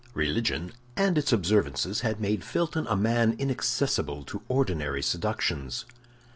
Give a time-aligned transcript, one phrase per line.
[0.15, 5.85] Religion and its observances had made Felton a man inaccessible to ordinary seductions.